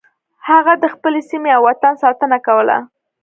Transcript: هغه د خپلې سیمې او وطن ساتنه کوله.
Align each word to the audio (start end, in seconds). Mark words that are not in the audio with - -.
هغه 0.47 0.73
د 0.83 0.85
خپلې 0.93 1.21
سیمې 1.29 1.51
او 1.57 1.61
وطن 1.69 1.93
ساتنه 2.03 2.37
کوله. 2.47 2.77